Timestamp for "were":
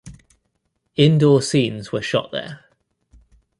1.91-2.01